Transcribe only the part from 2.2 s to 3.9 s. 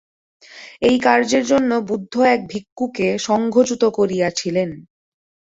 এক ভিক্ষুকে সঙ্ঘচ্যুত